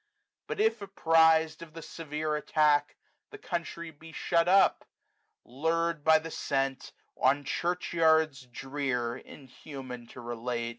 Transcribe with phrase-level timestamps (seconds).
[0.47, 2.95] But if, apprized of the severe attack.
[3.29, 4.83] The country be shut up;
[5.45, 6.91] lur*d by the scent.
[7.13, 7.21] WINTER.
[7.37, 10.69] 191 On church yards drear (inhuman to relate!)